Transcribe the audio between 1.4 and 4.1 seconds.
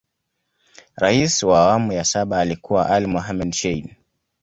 wa awamu ya saba alikuwa Ali Mohamed Shein